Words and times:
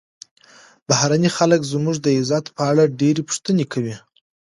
بهرني 0.87 1.29
خلک 1.37 1.61
زموږ 1.71 1.95
د 2.01 2.07
عزت 2.17 2.45
په 2.55 2.61
اړه 2.71 2.93
ډېرې 2.99 3.21
پوښتنې 3.29 3.65
کوي. 3.73 3.95